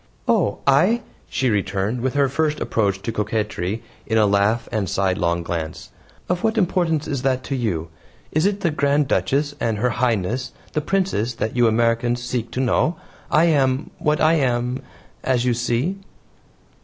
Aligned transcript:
"Oh, 0.27 0.57
I," 0.65 1.03
she 1.29 1.51
returned, 1.51 2.01
with 2.01 2.15
her 2.15 2.27
first 2.27 2.59
approach 2.59 3.03
to 3.03 3.11
coquetry 3.11 3.83
in 4.07 4.17
a 4.17 4.25
laugh 4.25 4.67
and 4.71 4.85
a 4.85 4.87
sidelong 4.89 5.43
glance, 5.43 5.91
"of 6.27 6.41
what 6.43 6.57
importance 6.57 7.07
is 7.07 7.21
that 7.21 7.43
to 7.43 7.55
you? 7.55 7.89
It 8.31 8.43
is 8.43 8.57
the 8.57 8.71
Grand 8.71 9.07
Duchess 9.07 9.53
and 9.59 9.77
Her 9.77 9.91
Highness 9.91 10.53
the 10.73 10.81
Princess 10.81 11.35
that 11.35 11.55
you 11.55 11.67
Americans 11.67 12.23
seek 12.23 12.49
to 12.49 12.59
know. 12.59 12.95
I 13.29 13.45
am 13.45 13.91
what 13.99 14.19
I 14.19 14.33
am 14.37 14.81
as 15.23 15.45
you 15.45 15.53
see." 15.53 15.99